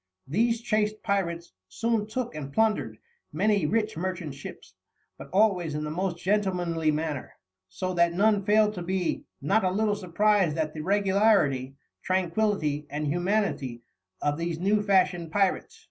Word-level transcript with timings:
These 0.27 0.61
chaste 0.61 1.03
pirates 1.03 1.53
soon 1.69 2.07
took 2.07 2.33
and 2.33 2.51
plundered 2.51 2.97
many 3.31 3.67
rich 3.67 3.95
merchant 3.95 4.33
ships, 4.33 4.73
but 5.15 5.29
always 5.31 5.75
in 5.75 5.83
the 5.83 5.91
most 5.91 6.17
gentlemanly 6.17 6.89
manner, 6.89 7.33
so 7.69 7.93
that 7.93 8.11
none 8.11 8.43
failed 8.43 8.73
to 8.73 8.81
be 8.81 9.25
"not 9.43 9.63
a 9.63 9.69
little 9.69 9.93
surprised 9.93 10.57
at 10.57 10.73
the 10.73 10.81
Regularity, 10.81 11.75
Tranquillity 12.01 12.87
and 12.89 13.05
Humanity 13.05 13.83
of 14.23 14.39
these 14.39 14.57
new 14.57 14.81
fashioned 14.81 15.31
Pyrates." 15.31 15.79